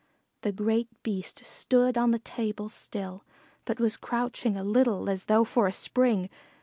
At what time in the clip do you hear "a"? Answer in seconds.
4.57-4.63, 5.67-5.71